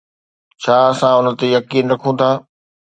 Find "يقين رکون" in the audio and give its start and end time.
1.57-2.13